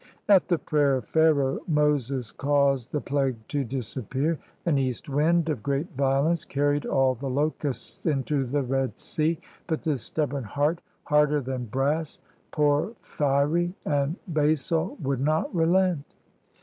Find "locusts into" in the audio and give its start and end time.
7.29-8.45